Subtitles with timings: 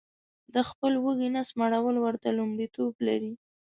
[0.53, 3.33] د خپل وږي نس مړول ورته لمړیتوب لري